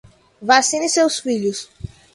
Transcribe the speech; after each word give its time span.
Vacine 0.41 0.89
seus 0.89 1.19
filhos 1.19 1.69